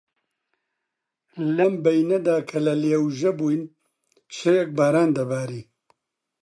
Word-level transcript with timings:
لەم 1.55 1.73
بەینەدا 1.83 2.37
کە 2.49 2.57
لە 2.65 2.73
لێوژە 2.81 3.31
بووین، 3.39 3.63
شەوێک 4.37 4.69
باران 4.77 5.09
دەباری 5.17 5.63